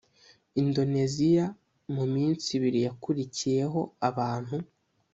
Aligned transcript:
Indoneziya 0.61 1.45
Mu 1.95 2.03
minsi 2.13 2.47
ibiri 2.57 2.79
yakurikiyeho 2.87 3.81
abantu 4.09 4.55